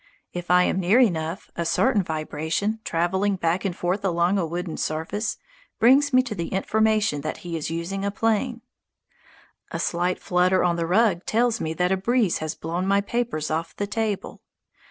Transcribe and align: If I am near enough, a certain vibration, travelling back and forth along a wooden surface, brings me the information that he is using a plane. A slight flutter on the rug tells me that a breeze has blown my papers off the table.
If 0.33 0.49
I 0.49 0.63
am 0.63 0.79
near 0.79 0.99
enough, 0.99 1.51
a 1.55 1.63
certain 1.63 2.01
vibration, 2.01 2.79
travelling 2.83 3.35
back 3.35 3.63
and 3.65 3.75
forth 3.75 4.03
along 4.03 4.39
a 4.39 4.47
wooden 4.47 4.77
surface, 4.77 5.37
brings 5.77 6.11
me 6.11 6.23
the 6.23 6.47
information 6.47 7.21
that 7.21 7.37
he 7.45 7.55
is 7.55 7.69
using 7.69 8.03
a 8.03 8.09
plane. 8.09 8.61
A 9.69 9.77
slight 9.77 10.17
flutter 10.19 10.63
on 10.63 10.75
the 10.75 10.87
rug 10.87 11.23
tells 11.27 11.61
me 11.61 11.75
that 11.75 11.91
a 11.91 11.97
breeze 11.97 12.39
has 12.39 12.55
blown 12.55 12.87
my 12.87 13.01
papers 13.01 13.51
off 13.51 13.75
the 13.75 13.85
table. 13.85 14.41